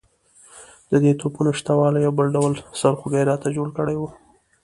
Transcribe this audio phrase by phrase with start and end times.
[0.89, 4.09] د دې توپونو شته والی یو ډول سرخوږی راته جوړ کړی وو.